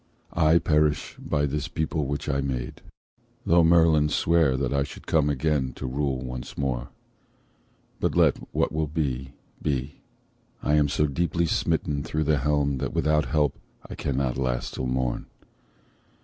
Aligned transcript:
I 0.33 0.57
perish 0.57 1.15
by 1.19 1.45
this 1.45 1.67
people 1.67 2.07
which 2.07 2.27
I 2.27 2.41
made,— 2.41 2.81
Tho' 3.45 3.63
Merlin 3.63 4.09
sware 4.09 4.57
that 4.57 4.73
I 4.73 4.81
should 4.81 5.05
come 5.05 5.29
again 5.29 5.73
To 5.73 5.85
rule 5.85 6.19
once 6.25 6.57
more—but 6.57 8.15
let 8.17 8.37
what 8.51 8.71
will 8.71 8.87
be, 8.87 9.33
be, 9.61 10.01
I 10.63 10.73
am 10.73 10.89
so 10.89 11.05
deeply 11.05 11.45
smitten 11.45 12.01
thro' 12.01 12.23
the 12.23 12.39
helm 12.39 12.79
That 12.79 12.93
without 12.93 13.25
help 13.25 13.53
I 13.87 13.93
cannot 13.93 14.39
last 14.39 14.73
till 14.73 14.87
morn. 14.87 15.27